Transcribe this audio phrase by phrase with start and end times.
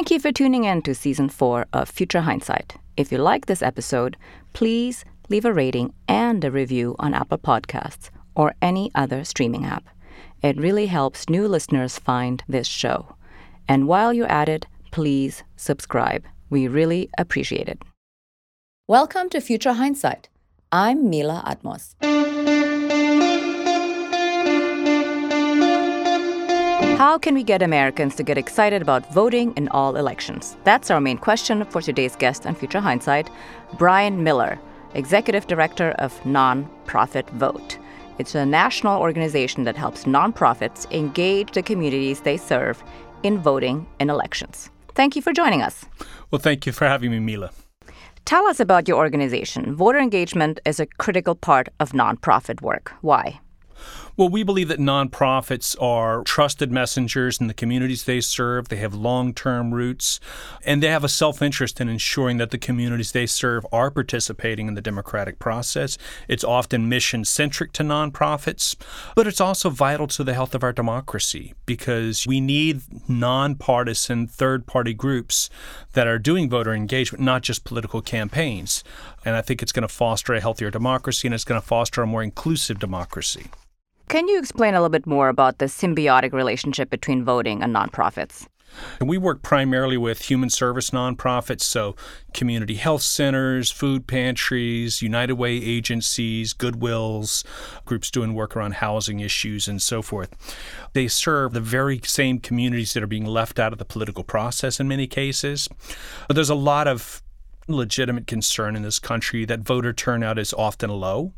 [0.00, 2.74] Thank you for tuning in to season four of Future Hindsight.
[2.96, 4.16] If you like this episode,
[4.54, 9.84] please leave a rating and a review on Apple Podcasts or any other streaming app.
[10.42, 13.14] It really helps new listeners find this show.
[13.68, 16.24] And while you're at it, please subscribe.
[16.48, 17.82] We really appreciate it.
[18.88, 20.30] Welcome to Future Hindsight.
[20.72, 22.69] I'm Mila Atmos.
[27.00, 30.58] How can we get Americans to get excited about voting in all elections?
[30.64, 33.30] That's our main question for today's guest on Future Hindsight,
[33.78, 34.60] Brian Miller,
[34.92, 37.78] Executive Director of Nonprofit Vote.
[38.18, 42.84] It's a national organization that helps nonprofits engage the communities they serve
[43.22, 44.68] in voting in elections.
[44.94, 45.86] Thank you for joining us.
[46.30, 47.50] Well, thank you for having me, Mila.
[48.26, 49.74] Tell us about your organization.
[49.74, 52.92] Voter engagement is a critical part of nonprofit work.
[53.00, 53.40] Why?
[54.20, 58.68] Well, we believe that nonprofits are trusted messengers in the communities they serve.
[58.68, 60.20] They have long term roots,
[60.62, 64.68] and they have a self interest in ensuring that the communities they serve are participating
[64.68, 65.96] in the democratic process.
[66.28, 68.76] It's often mission centric to nonprofits,
[69.16, 74.66] but it's also vital to the health of our democracy because we need nonpartisan third
[74.66, 75.48] party groups
[75.94, 78.84] that are doing voter engagement, not just political campaigns.
[79.24, 82.02] And I think it's going to foster a healthier democracy and it's going to foster
[82.02, 83.46] a more inclusive democracy.
[84.10, 88.48] Can you explain a little bit more about the symbiotic relationship between voting and nonprofits?
[89.00, 91.94] We work primarily with human service nonprofits, so
[92.34, 97.44] community health centers, food pantries, United Way agencies, Goodwills,
[97.84, 100.34] groups doing work around housing issues, and so forth.
[100.92, 104.80] They serve the very same communities that are being left out of the political process
[104.80, 105.68] in many cases.
[106.26, 107.22] But there's a lot of
[107.68, 111.32] legitimate concern in this country that voter turnout is often low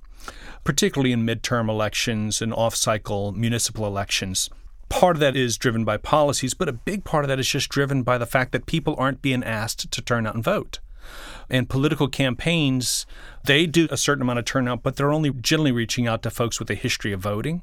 [0.64, 4.48] particularly in midterm elections and off cycle municipal elections.
[4.88, 7.70] Part of that is driven by policies, but a big part of that is just
[7.70, 10.80] driven by the fact that people aren't being asked to turn out and vote.
[11.50, 13.04] And political campaigns,
[13.44, 16.58] they do a certain amount of turnout, but they're only generally reaching out to folks
[16.58, 17.62] with a history of voting.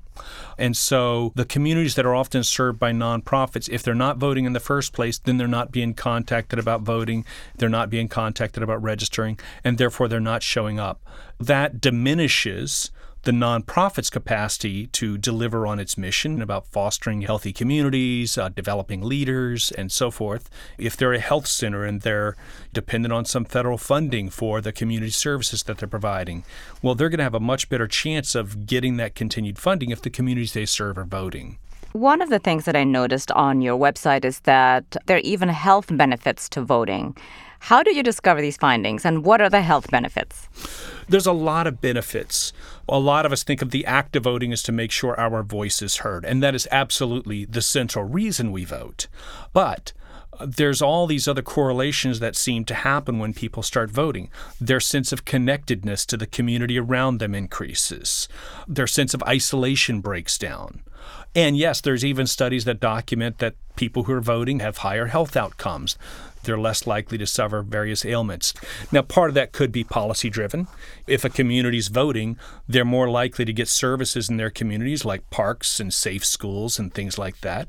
[0.57, 4.53] And so the communities that are often served by nonprofits, if they're not voting in
[4.53, 7.25] the first place, then they're not being contacted about voting,
[7.55, 11.01] they're not being contacted about registering, and therefore they're not showing up.
[11.39, 12.91] That diminishes
[13.23, 19.71] the nonprofit's capacity to deliver on its mission about fostering healthy communities, uh, developing leaders,
[19.71, 20.49] and so forth.
[20.77, 22.35] If they're a health center and they're
[22.73, 26.45] dependent on some federal funding for the community services that they're providing,
[26.81, 30.01] well, they're going to have a much better chance of getting that continued funding if
[30.01, 31.57] the communities they serve are voting.
[31.93, 35.49] One of the things that I noticed on your website is that there are even
[35.49, 37.17] health benefits to voting.
[37.59, 40.47] How did you discover these findings and what are the health benefits?
[41.07, 42.53] There's a lot of benefits.
[42.87, 45.43] A lot of us think of the act of voting as to make sure our
[45.43, 49.07] voice is heard, and that is absolutely the central reason we vote.
[49.53, 49.93] But
[50.45, 54.29] there's all these other correlations that seem to happen when people start voting.
[54.59, 58.27] Their sense of connectedness to the community around them increases.
[58.67, 60.81] Their sense of isolation breaks down.
[61.35, 65.37] And yes, there's even studies that document that people who are voting have higher health
[65.37, 65.97] outcomes
[66.43, 68.53] they're less likely to suffer various ailments.
[68.91, 70.67] Now, part of that could be policy driven.
[71.07, 75.29] If a community is voting, they're more likely to get services in their communities like
[75.29, 77.67] parks and safe schools and things like that.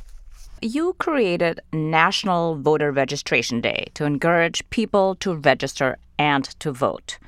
[0.63, 7.19] You created National Voter Registration Day to encourage people to register and to vote.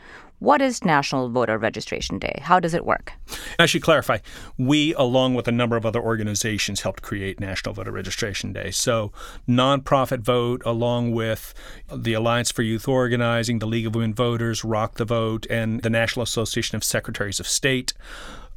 [0.40, 2.40] What is National Voter Registration Day?
[2.42, 3.14] How does it work?
[3.58, 4.18] I should clarify.
[4.58, 8.70] We, along with a number of other organizations, helped create National Voter Registration Day.
[8.70, 9.12] So,
[9.48, 11.54] Nonprofit Vote, along with
[11.90, 15.90] the Alliance for Youth Organizing, the League of Women Voters, Rock the Vote, and the
[15.90, 17.94] National Association of Secretaries of State,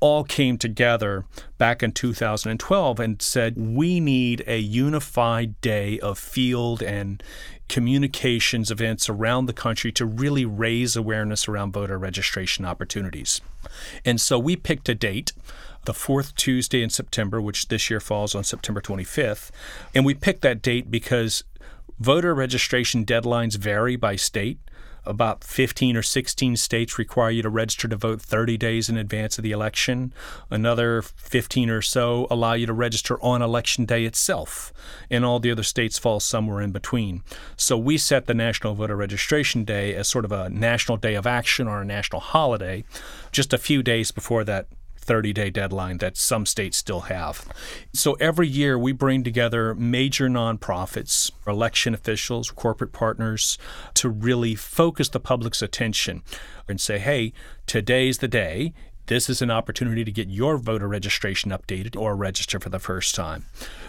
[0.05, 1.25] all came together
[1.57, 7.23] back in 2012 and said we need a unified day of field and
[7.69, 13.41] communications events around the country to really raise awareness around voter registration opportunities.
[14.05, 15.33] And so we picked a date
[15.85, 19.49] the fourth Tuesday in September, which this year falls on September 25th.
[19.95, 21.43] And we picked that date because
[21.99, 24.59] voter registration deadlines vary by state
[25.05, 29.37] about 15 or 16 states require you to register to vote 30 days in advance
[29.37, 30.13] of the election.
[30.49, 34.73] Another 15 or so allow you to register on election day itself.
[35.09, 37.23] And all the other states fall somewhere in between.
[37.57, 41.27] So we set the National Voter Registration Day as sort of a national day of
[41.27, 42.83] action or a national holiday
[43.31, 44.67] just a few days before that
[45.05, 47.47] 30 day deadline that some states still have.
[47.93, 53.57] So every year we bring together major nonprofits, election officials, corporate partners
[53.95, 56.23] to really focus the public's attention
[56.67, 57.33] and say, hey,
[57.67, 58.73] today's the day
[59.07, 63.13] this is an opportunity to get your voter registration updated or register for the first
[63.15, 63.45] time.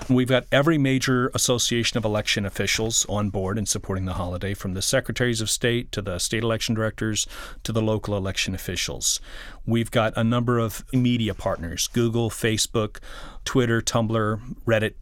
[0.08, 4.74] We've got every major association of election officials on board in supporting the holiday, from
[4.74, 7.26] the secretaries of state to the state election directors
[7.62, 9.20] to the local election officials.
[9.66, 12.98] We've got a number of media partners Google, Facebook,
[13.44, 14.94] Twitter, Tumblr, Reddit,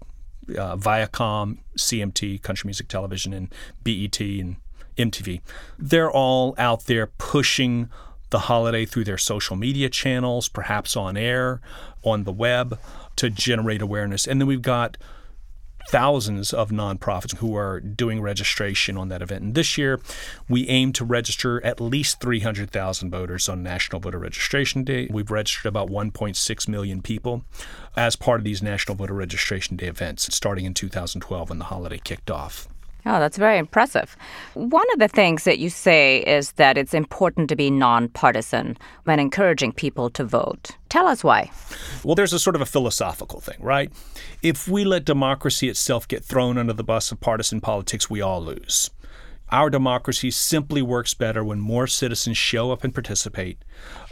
[0.50, 3.52] uh, Viacom, CMT, Country Music Television, and
[3.82, 4.56] BET and
[4.96, 5.40] MTV.
[5.78, 7.88] They're all out there pushing
[8.34, 11.60] the holiday through their social media channels, perhaps on air,
[12.02, 12.80] on the web,
[13.14, 14.26] to generate awareness.
[14.26, 14.96] And then we've got
[15.86, 19.44] thousands of nonprofits who are doing registration on that event.
[19.44, 20.00] And this year,
[20.48, 25.06] we aim to register at least 300,000 voters on National Voter Registration Day.
[25.08, 27.44] We've registered about 1.6 million people
[27.96, 32.00] as part of these National Voter Registration Day events, starting in 2012 when the holiday
[32.02, 32.66] kicked off.
[33.06, 34.16] Oh, that's very impressive.
[34.54, 39.20] One of the things that you say is that it's important to be nonpartisan when
[39.20, 40.70] encouraging people to vote.
[40.88, 41.50] Tell us why.
[42.02, 43.92] Well, there's a sort of a philosophical thing, right?
[44.42, 48.42] If we let democracy itself get thrown under the bus of partisan politics, we all
[48.42, 48.90] lose.
[49.50, 53.58] Our democracy simply works better when more citizens show up and participate.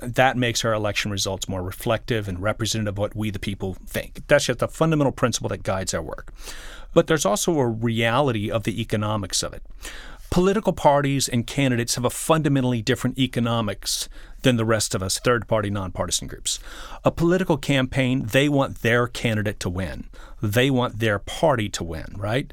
[0.03, 4.23] That makes our election results more reflective and representative of what we, the people, think.
[4.29, 6.33] That's just a fundamental principle that guides our work
[6.95, 9.63] but there's also a reality of the economics of it.
[10.31, 14.09] Political parties and candidates have a fundamentally different economics
[14.41, 16.59] than the rest of us third party nonpartisan groups.
[17.05, 20.09] A political campaign, they want their candidate to win.
[20.41, 22.53] They want their party to win, right?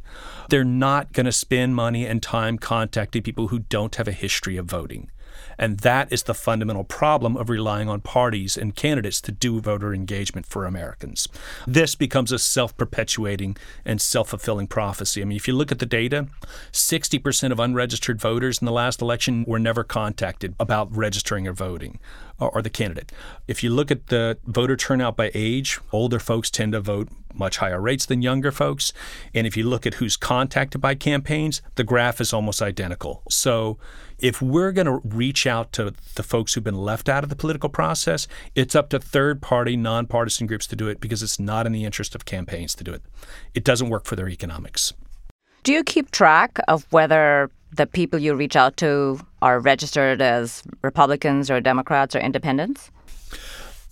[0.49, 4.57] They're not going to spend money and time contacting people who don't have a history
[4.57, 5.09] of voting.
[5.57, 9.93] And that is the fundamental problem of relying on parties and candidates to do voter
[9.93, 11.27] engagement for Americans.
[11.67, 15.21] This becomes a self perpetuating and self fulfilling prophecy.
[15.21, 16.27] I mean, if you look at the data,
[16.71, 21.99] 60% of unregistered voters in the last election were never contacted about registering or voting
[22.39, 23.11] or, the candidate.
[23.47, 27.57] If you look at the voter turnout by age, older folks tend to vote much
[27.57, 28.91] higher rates than younger folks.
[29.33, 33.23] And if you look at who's contacted by campaigns, the graph is almost identical.
[33.29, 33.77] So
[34.17, 37.35] if we're going to reach out to the folks who've been left out of the
[37.35, 41.65] political process, it's up to third party, nonpartisan groups to do it because it's not
[41.65, 43.01] in the interest of campaigns to do it.
[43.53, 44.93] It doesn't work for their economics.
[45.63, 50.63] Do you keep track of whether the people you reach out to are registered as
[50.81, 52.91] Republicans or Democrats or independents?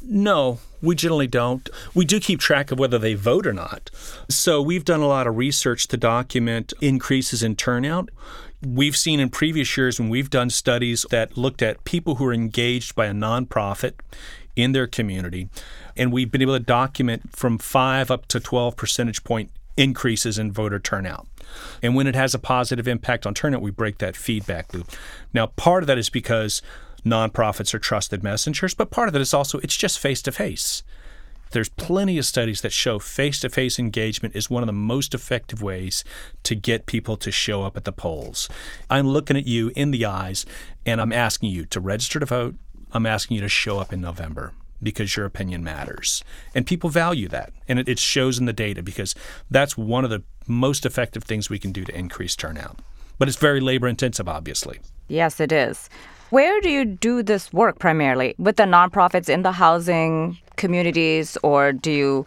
[0.01, 1.69] No, we generally don't.
[1.93, 3.89] We do keep track of whether they vote or not.
[4.29, 8.09] So we've done a lot of research to document increases in turnout.
[8.65, 12.33] We've seen in previous years when we've done studies that looked at people who are
[12.33, 13.93] engaged by a nonprofit
[14.55, 15.49] in their community,
[15.95, 20.51] and we've been able to document from 5 up to 12 percentage point increases in
[20.51, 21.27] voter turnout.
[21.81, 24.91] And when it has a positive impact on turnout, we break that feedback loop.
[25.33, 26.61] Now, part of that is because
[27.05, 30.83] nonprofits are trusted messengers, but part of it is also it's just face to face.
[31.51, 35.13] There's plenty of studies that show face to face engagement is one of the most
[35.13, 36.03] effective ways
[36.43, 38.49] to get people to show up at the polls.
[38.89, 40.45] I'm looking at you in the eyes
[40.85, 42.55] and I'm asking you to register to vote.
[42.91, 44.51] I'm asking you to show up in November
[44.81, 46.23] because your opinion matters.
[46.53, 47.51] And people value that.
[47.67, 49.15] And it, shows in the data because
[49.49, 52.79] that's one of the most effective things we can do to increase turnout.
[53.17, 54.79] But it's very labor intensive, obviously.
[55.07, 55.89] Yes, it is.
[56.29, 58.35] Where do you do this work primarily?
[58.37, 62.25] With the nonprofits in the housing communities, or do you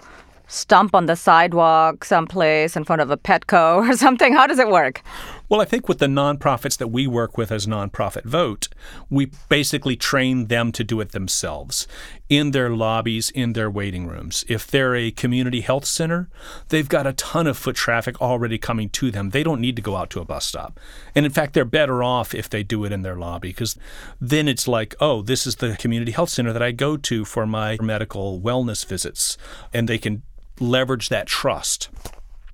[0.48, 4.32] stump on the sidewalk someplace in front of a Petco or something?
[4.32, 5.02] How does it work?
[5.50, 8.68] Well, I think with the nonprofits that we work with as Nonprofit Vote,
[9.10, 11.88] we basically train them to do it themselves
[12.28, 14.44] in their lobbies, in their waiting rooms.
[14.46, 16.28] If they're a community health center,
[16.68, 19.30] they've got a ton of foot traffic already coming to them.
[19.30, 20.78] They don't need to go out to a bus stop.
[21.16, 23.76] And in fact, they're better off if they do it in their lobby because
[24.20, 27.44] then it's like, oh, this is the community health center that I go to for
[27.44, 29.36] my medical wellness visits.
[29.74, 30.22] And they can
[30.60, 31.88] leverage that trust.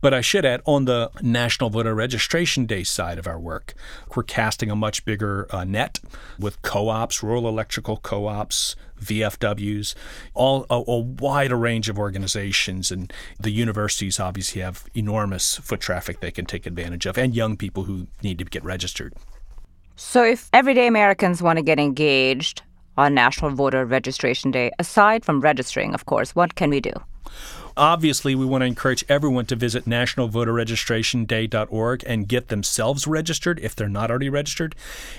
[0.01, 3.75] But I should add, on the National Voter Registration Day side of our work,
[4.15, 6.01] we're casting a much bigger uh, net
[6.39, 9.95] with co ops, rural electrical co ops, VFWs,
[10.35, 12.91] all a, a wider range of organizations.
[12.91, 17.57] And the universities obviously have enormous foot traffic they can take advantage of, and young
[17.57, 19.15] people who need to get registered.
[19.97, 22.63] So, if everyday Americans want to get engaged
[22.99, 26.93] on National Voter Registration Day, aside from registering, of course, what can we do?
[27.77, 33.89] Obviously, we want to encourage everyone to visit nationalvoterregistrationday.org and get themselves registered if they're
[33.89, 34.75] not already registered.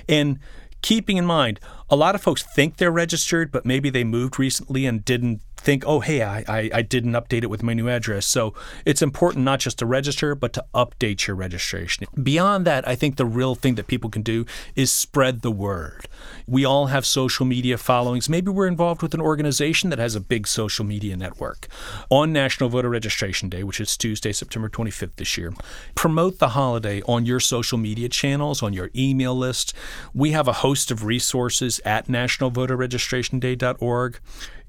[0.10, 0.40] And
[0.82, 1.60] keeping in mind,
[1.90, 5.84] a lot of folks think they're registered, but maybe they moved recently and didn't think,
[5.86, 8.26] oh, hey, I, I, I, didn't update it with my new address.
[8.26, 8.54] So
[8.86, 12.08] it's important not just to register, but to update your registration.
[12.22, 14.46] Beyond that, I think the real thing that people can do
[14.76, 16.08] is spread the word.
[16.48, 18.30] We all have social media followings.
[18.30, 21.68] Maybe we're involved with an organization that has a big social media network.
[22.10, 25.54] On National Voter Registration Day, which is Tuesday, September 25th this year,
[25.96, 29.74] promote the holiday on your social media channels, on your email list.
[30.14, 34.20] We have a host of resources at nationalvoterregistrationday.org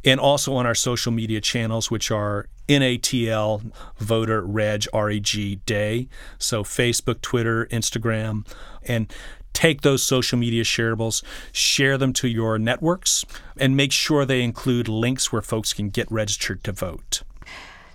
[0.05, 6.09] and also on our social media channels, which are NATL Voter Reg REG Day.
[6.39, 8.47] So Facebook, Twitter, Instagram,
[8.87, 9.13] and
[9.53, 13.25] take those social media shareables, share them to your networks,
[13.57, 17.23] and make sure they include links where folks can get registered to vote.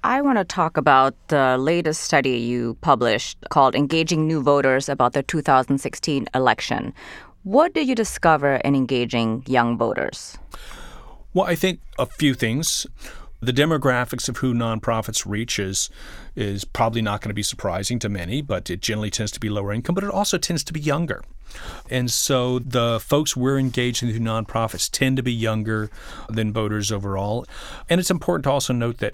[0.03, 5.13] I want to talk about the latest study you published called Engaging New Voters about
[5.13, 6.93] the 2016 election.
[7.43, 10.37] What did you discover in engaging young voters?
[11.33, 12.85] Well, I think a few things.
[13.41, 15.89] The demographics of who nonprofits reach is,
[16.33, 19.49] is probably not going to be surprising to many, but it generally tends to be
[19.49, 21.23] lower income, but it also tends to be younger.
[21.89, 25.89] And so the folks we're engaging through nonprofits tend to be younger
[26.29, 27.45] than voters overall.
[27.89, 29.13] And it's important to also note that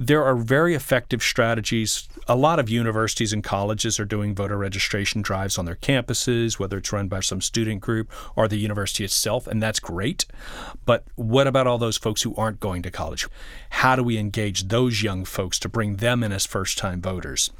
[0.00, 2.08] there are very effective strategies.
[2.26, 6.78] A lot of universities and colleges are doing voter registration drives on their campuses, whether
[6.78, 10.24] it's run by some student group or the university itself, and that's great.
[10.86, 13.28] But what about all those folks who aren't going to college?
[13.68, 17.50] How do we engage those young folks to bring them in as first time voters?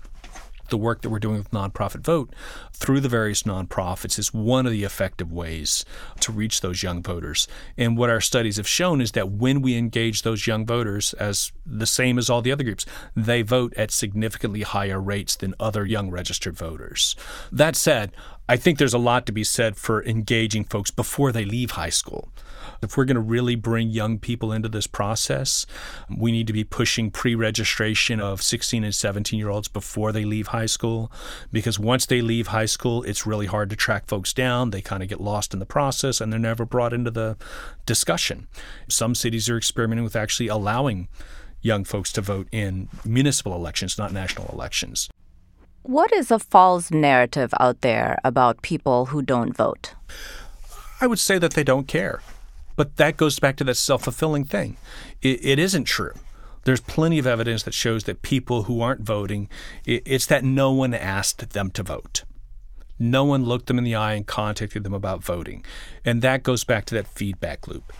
[0.71, 2.35] The work that we're doing with Nonprofit Vote
[2.73, 5.85] through the various nonprofits is one of the effective ways
[6.21, 7.47] to reach those young voters.
[7.77, 11.53] And what our studies have shown is that when we engage those young voters as
[11.67, 15.85] the same as all the other groups, they vote at significantly higher rates than other
[15.85, 17.15] young registered voters.
[17.53, 18.12] That said,
[18.49, 21.91] I think there's a lot to be said for engaging folks before they leave high
[21.91, 22.31] school.
[22.83, 25.67] If we're going to really bring young people into this process,
[26.14, 30.25] we need to be pushing pre registration of 16 and 17 year olds before they
[30.25, 31.11] leave high school.
[31.52, 34.71] Because once they leave high school, it's really hard to track folks down.
[34.71, 37.37] They kind of get lost in the process and they're never brought into the
[37.87, 38.47] discussion.
[38.88, 41.09] Some cities are experimenting with actually allowing
[41.62, 45.09] young folks to vote in municipal elections, not national elections.
[45.83, 49.95] What is a false narrative out there about people who don't vote?
[51.00, 52.21] I would say that they don't care.
[52.81, 54.79] But that goes back to that self fulfilling thing.
[55.21, 56.15] It, it isn't true.
[56.65, 59.51] There's plenty of evidence that shows that people who aren't voting,
[59.85, 62.25] it, it's that no one asked them to vote.
[62.99, 65.63] No one looked them in the eye and contacted them about voting.
[66.07, 67.93] And that goes back to that feedback loop.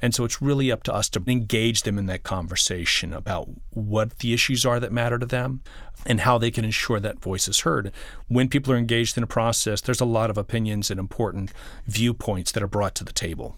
[0.00, 4.20] And so it's really up to us to engage them in that conversation about what
[4.20, 5.60] the issues are that matter to them
[6.06, 7.90] and how they can ensure that voice is heard.
[8.28, 11.52] When people are engaged in a process, there's a lot of opinions and important
[11.84, 13.56] viewpoints that are brought to the table.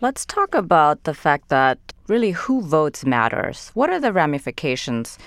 [0.00, 3.72] Let's talk about the fact that really who votes matters.
[3.74, 5.18] What are the ramifications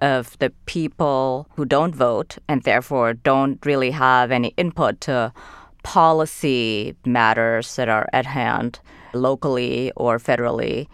[0.00, 5.32] of the people who don't vote and therefore don't really have any input to
[5.82, 8.78] policy matters that are at hand
[9.14, 10.86] locally or federally?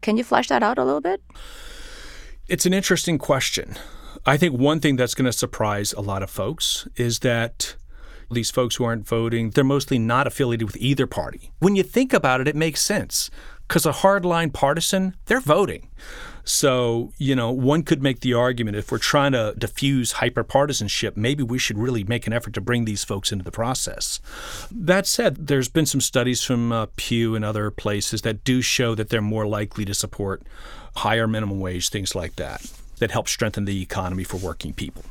[0.00, 1.20] Can you flesh that out a little bit?
[2.46, 3.74] It's an interesting question.
[4.24, 7.74] I think one thing that's going to surprise a lot of folks is that
[8.32, 11.52] these folks who aren't voting, they're mostly not affiliated with either party.
[11.58, 13.30] When you think about it, it makes sense
[13.68, 15.88] because a hardline partisan, they're voting.
[16.44, 21.42] So, you know, one could make the argument if we're trying to diffuse hyperpartisanship, maybe
[21.42, 24.20] we should really make an effort to bring these folks into the process.
[24.70, 28.94] That said, there's been some studies from uh, Pew and other places that do show
[28.96, 30.42] that they're more likely to support
[30.96, 35.04] higher minimum wage, things like that, that help strengthen the economy for working people.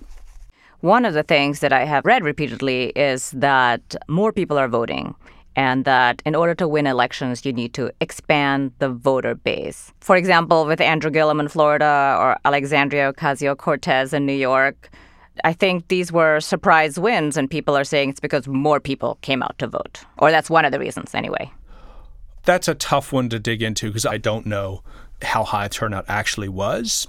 [0.81, 5.13] One of the things that I have read repeatedly is that more people are voting
[5.55, 9.93] and that in order to win elections, you need to expand the voter base.
[9.99, 14.89] For example, with Andrew Gillum in Florida or Alexandria Ocasio Cortez in New York,
[15.43, 19.43] I think these were surprise wins, and people are saying it's because more people came
[19.43, 20.03] out to vote.
[20.17, 21.51] Or that's one of the reasons, anyway.
[22.43, 24.81] That's a tough one to dig into because I don't know
[25.21, 27.07] how high turnout actually was.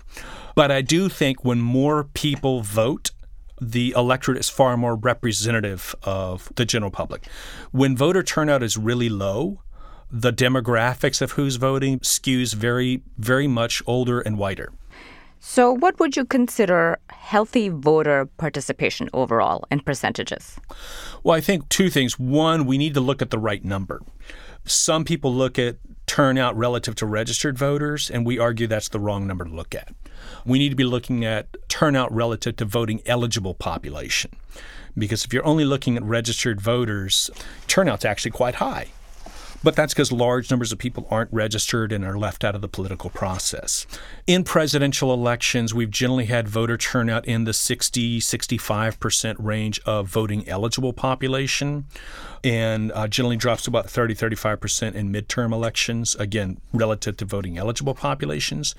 [0.55, 3.13] But I do think when more people vote,
[3.61, 7.27] the electorate is far more representative of the general public.
[7.71, 9.61] When voter turnout is really low,
[10.11, 14.73] the demographics of who's voting skews very, very much older and whiter.
[15.45, 20.57] So, what would you consider healthy voter participation overall in percentages?
[21.25, 22.17] Well, I think two things.
[22.17, 24.03] One, we need to look at the right number.
[24.65, 25.79] Some people look at
[26.13, 29.95] turnout relative to registered voters, and we argue that's the wrong number to look at.
[30.45, 34.31] We need to be looking at turnout relative to voting eligible population.
[34.95, 37.31] Because if you're only looking at registered voters,
[37.67, 38.89] turnout's actually quite high.
[39.63, 42.69] But that's because large numbers of people aren't registered and are left out of the
[42.69, 43.87] political process.
[44.27, 50.49] In presidential elections, we've generally had voter turnout in the 60, 65% range of voting
[50.49, 51.87] eligible population
[52.45, 57.57] and uh, generally drops to about 30, 35% in midterm elections, again, relative to voting
[57.57, 58.75] eligible populations.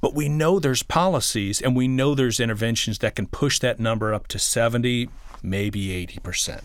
[0.00, 4.12] But we know there's policies and we know there's interventions that can push that number
[4.12, 5.08] up to 70,
[5.42, 6.62] maybe 80%.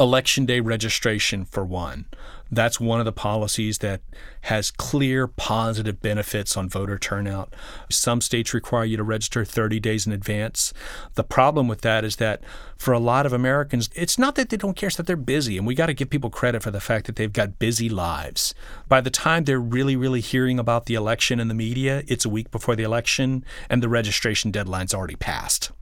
[0.00, 2.06] Election day registration, for one.
[2.50, 4.00] That's one of the policies that
[4.40, 7.54] has clear positive benefits on voter turnout.
[7.90, 10.72] Some states require you to register 30 days in advance.
[11.16, 12.42] The problem with that is that
[12.78, 15.58] for a lot of Americans, it's not that they don't care, it's that they're busy.
[15.58, 18.54] And we got to give people credit for the fact that they've got busy lives.
[18.88, 22.30] By the time they're really, really hearing about the election in the media, it's a
[22.30, 25.72] week before the election and the registration deadline's already passed.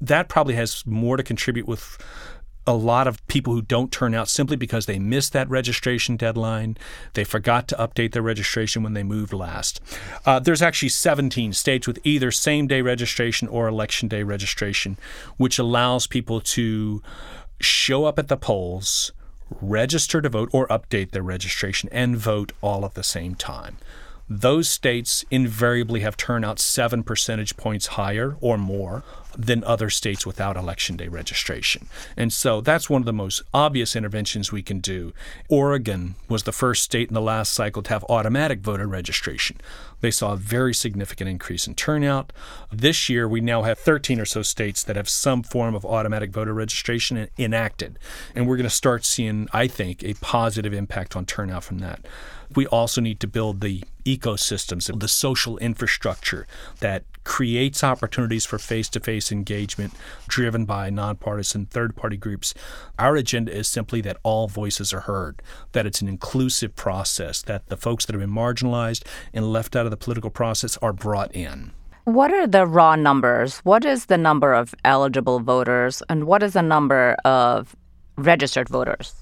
[0.00, 1.98] That probably has more to contribute with
[2.68, 6.76] a lot of people who don't turn out simply because they missed that registration deadline.
[7.14, 9.80] They forgot to update their registration when they moved last.
[10.26, 14.98] Uh, there's actually 17 states with either same day registration or election day registration,
[15.38, 17.02] which allows people to
[17.58, 19.12] show up at the polls,
[19.62, 23.78] register to vote, or update their registration and vote all at the same time
[24.28, 29.02] those states invariably have turnout seven percentage points higher or more
[29.38, 31.86] than other states without election day registration.
[32.16, 35.12] And so that's one of the most obvious interventions we can do.
[35.48, 39.58] Oregon was the first state in the last cycle to have automatic voter registration.
[40.00, 42.32] They saw a very significant increase in turnout.
[42.72, 46.30] This year, we now have 13 or so states that have some form of automatic
[46.30, 47.98] voter registration enacted.
[48.34, 52.04] And we're going to start seeing, I think, a positive impact on turnout from that.
[52.54, 56.46] We also need to build the ecosystems, the social infrastructure
[56.80, 59.92] that creates opportunities for face to face engagement
[60.28, 62.54] driven by nonpartisan third party groups.
[62.98, 67.66] Our agenda is simply that all voices are heard, that it's an inclusive process, that
[67.66, 71.34] the folks that have been marginalized and left out of the political process are brought
[71.34, 71.72] in.
[72.04, 73.58] What are the raw numbers?
[73.58, 77.76] What is the number of eligible voters and what is the number of
[78.18, 79.14] registered voters?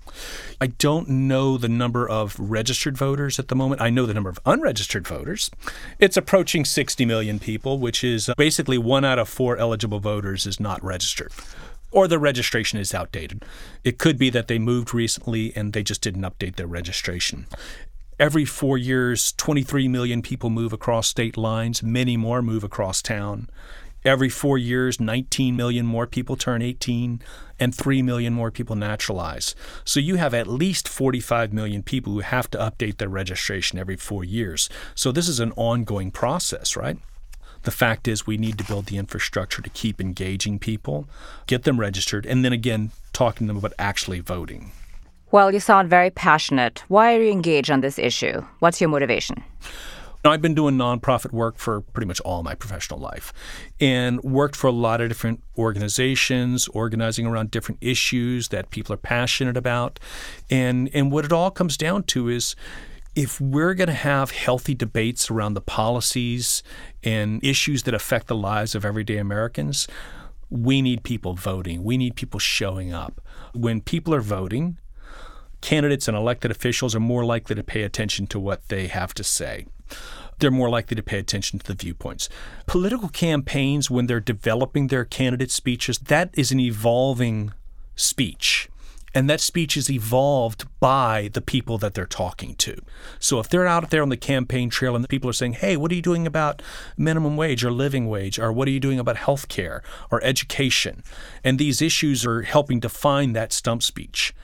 [0.60, 3.80] I don't know the number of registered voters at the moment.
[3.80, 5.50] I know the number of unregistered voters.
[5.98, 10.46] It's approaching 60 million people, which is uh, basically one out of four eligible voters
[10.46, 11.32] is not registered
[11.92, 13.44] or the registration is outdated.
[13.84, 17.46] It could be that they moved recently and they just didn't update their registration.
[18.18, 23.48] Every four years, 23 million people move across state lines, many more move across town.
[24.06, 27.20] Every four years, 19 million more people turn 18
[27.58, 29.56] and 3 million more people naturalize.
[29.84, 33.96] So you have at least 45 million people who have to update their registration every
[33.96, 34.68] four years.
[34.94, 36.98] So this is an ongoing process, right?
[37.64, 41.08] The fact is, we need to build the infrastructure to keep engaging people,
[41.48, 44.70] get them registered, and then again, talking to them about actually voting.
[45.32, 46.84] Well, you sound very passionate.
[46.86, 48.44] Why are you engaged on this issue?
[48.60, 49.42] What's your motivation?
[50.26, 53.32] Now, I've been doing nonprofit work for pretty much all my professional life
[53.78, 58.96] and worked for a lot of different organizations, organizing around different issues that people are
[58.96, 60.00] passionate about.
[60.50, 62.56] And, and what it all comes down to is
[63.14, 66.64] if we're going to have healthy debates around the policies
[67.04, 69.86] and issues that affect the lives of everyday Americans,
[70.50, 71.84] we need people voting.
[71.84, 73.20] We need people showing up.
[73.54, 74.78] When people are voting,
[75.60, 79.22] candidates and elected officials are more likely to pay attention to what they have to
[79.22, 79.66] say
[80.38, 82.28] they're more likely to pay attention to the viewpoints.
[82.66, 87.52] Political campaigns, when they're developing their candidate speeches, that is an evolving
[87.94, 88.68] speech.
[89.14, 92.76] And that speech is evolved by the people that they're talking to.
[93.18, 95.90] So if they're out there on the campaign trail and people are saying, hey, what
[95.90, 96.60] are you doing about
[96.98, 98.38] minimum wage or living wage?
[98.38, 101.02] Or what are you doing about health care or education?
[101.42, 104.34] And these issues are helping define that stump speech.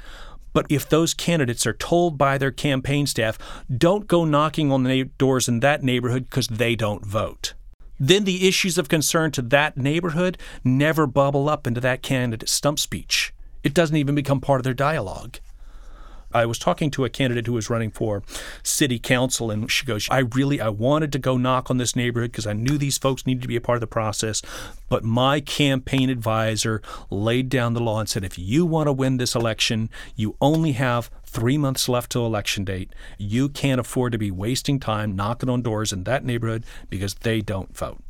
[0.53, 3.39] But if those candidates are told by their campaign staff,
[3.75, 7.55] don't go knocking on the doors in that neighborhood because they don't vote,
[7.99, 12.79] then the issues of concern to that neighborhood never bubble up into that candidate's stump
[12.79, 13.33] speech.
[13.63, 15.39] It doesn't even become part of their dialogue.
[16.35, 18.23] I was talking to a candidate who was running for
[18.63, 22.33] city council, and she goes, I really, I wanted to go knock on this neighborhood
[22.33, 24.43] because I knew these folks needed to be a part of the process.
[24.89, 29.17] But my campaign advisor laid down the law and said, if you want to win
[29.17, 32.93] this election, you only have three months left till election date.
[33.19, 37.41] You can't afford to be wasting time knocking on doors in that neighborhood because they
[37.41, 38.03] don't vote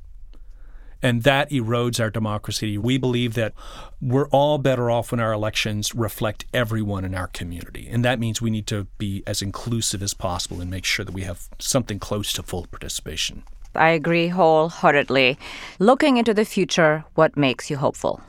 [1.03, 2.79] and that erodes our democracy.
[2.79, 3.53] We believe that
[4.01, 7.88] we're all better off when our elections reflect everyone in our community.
[7.91, 11.12] And that means we need to be as inclusive as possible and make sure that
[11.12, 13.43] we have something close to full participation.
[13.75, 15.38] I agree wholeheartedly.
[15.79, 18.21] Looking into the future, what makes you hopeful?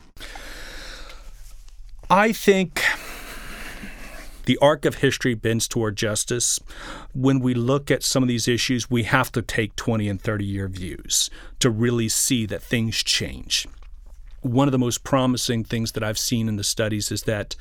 [2.10, 2.82] I think
[4.46, 6.60] the arc of history bends toward justice.
[7.14, 10.46] When we look at some of these issues, we have to take 20 and 30
[10.46, 11.30] year views
[11.60, 13.68] to really see that things change
[14.44, 17.56] one of the most promising things that I've seen in the studies is that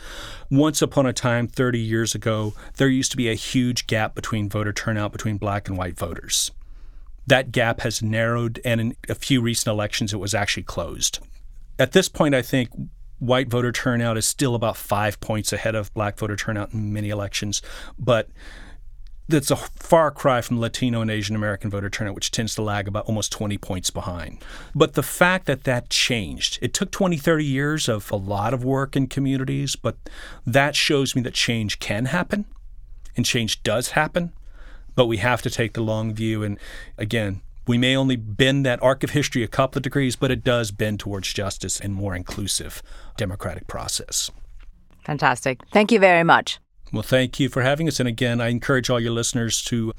[0.51, 4.49] once upon a time, 30 years ago, there used to be a huge gap between
[4.49, 6.51] voter turnout between black and white voters.
[7.27, 11.21] That gap has narrowed, and in a few recent elections, it was actually closed.
[11.79, 12.71] At this point, I think
[13.22, 17.08] white voter turnout is still about five points ahead of black voter turnout in many
[17.08, 17.62] elections,
[17.96, 18.28] but
[19.28, 22.88] that's a far cry from Latino and Asian American voter turnout, which tends to lag
[22.88, 24.38] about almost 20 points behind.
[24.74, 28.64] But the fact that that changed, it took 20, 30 years of a lot of
[28.64, 29.96] work in communities, but
[30.44, 32.44] that shows me that change can happen
[33.16, 34.32] and change does happen.
[34.96, 36.42] But we have to take the long view.
[36.42, 36.58] And
[36.98, 40.42] again, we may only bend that arc of history a couple of degrees, but it
[40.42, 42.83] does bend towards justice and more inclusive
[43.16, 44.31] democratic process.
[45.05, 45.61] Fantastic.
[45.72, 46.59] Thank you very much.
[46.92, 48.01] Well, thank you for having us.
[48.01, 49.92] And again, I encourage all your listeners to,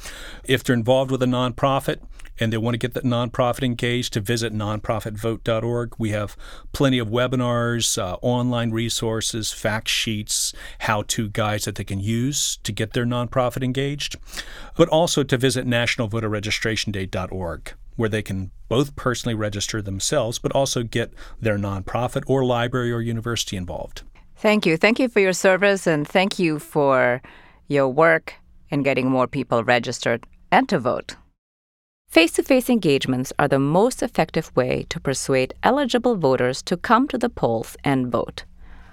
[0.43, 1.99] if they're involved with a nonprofit,
[2.39, 5.95] and they want to get that nonprofit engaged to visit nonprofitvote.org.
[5.97, 6.37] We have
[6.71, 12.57] plenty of webinars, uh, online resources, fact sheets, how to guides that they can use
[12.63, 14.15] to get their nonprofit engaged,
[14.75, 21.13] but also to visit nationalvoterregistrationday.org where they can both personally register themselves, but also get
[21.39, 24.01] their nonprofit or library or university involved.
[24.35, 24.77] Thank you.
[24.77, 27.21] Thank you for your service and thank you for
[27.67, 28.35] your work
[28.69, 31.15] in getting more people registered and to vote.
[32.13, 37.07] Face to face engagements are the most effective way to persuade eligible voters to come
[37.07, 38.45] to the polls and vote.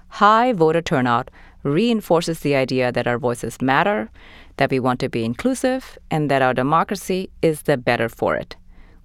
[0.09, 1.31] High voter turnout
[1.63, 4.11] reinforces the idea that our voices matter,
[4.57, 8.57] that we want to be inclusive, and that our democracy is the better for it.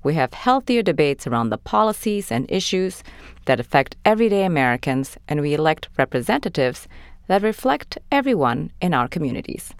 [0.01, 3.03] We have healthier debates around the policies and issues
[3.47, 6.87] that affect everyday Americans, and we elect representatives
[7.27, 9.73] that reflect everyone in our communities.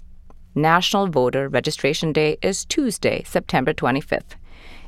[0.55, 4.35] National Voter Registration Day is Tuesday, September 25th.